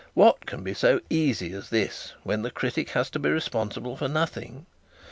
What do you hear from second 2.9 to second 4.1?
has to be responsible for